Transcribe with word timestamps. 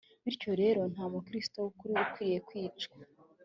bityo 0.23 0.51
rero 0.61 0.81
nta 0.93 1.05
mukristo 1.13 1.57
w 1.63 1.67
ukuri 1.71 1.93
ukwiriye 2.03 2.39
kwica 2.47 2.87